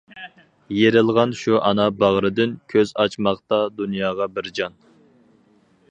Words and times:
يېرىلغان 0.75 1.35
شۇ 1.41 1.59
ئانا 1.67 1.85
باغرىدىن، 1.99 2.57
كۆز 2.75 2.95
ئاچماقتا 3.05 3.61
دۇنياغا 3.79 4.31
بىر 4.39 4.53
جان. 4.61 4.83